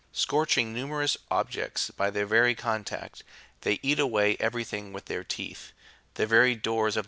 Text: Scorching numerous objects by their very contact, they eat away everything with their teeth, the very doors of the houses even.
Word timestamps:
Scorching 0.13 0.73
numerous 0.73 1.15
objects 1.29 1.91
by 1.91 2.09
their 2.09 2.25
very 2.25 2.55
contact, 2.55 3.21
they 3.61 3.77
eat 3.83 3.99
away 3.99 4.35
everything 4.39 4.91
with 4.93 5.05
their 5.05 5.23
teeth, 5.23 5.73
the 6.15 6.25
very 6.25 6.55
doors 6.55 6.57
of 6.57 6.65
the 6.65 6.73
houses 6.73 6.97
even. 6.97 6.99